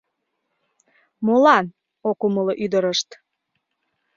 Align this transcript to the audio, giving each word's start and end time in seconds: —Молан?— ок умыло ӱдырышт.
—Молан?— 1.25 1.65
ок 2.09 2.19
умыло 2.25 2.53
ӱдырышт. 2.63 3.09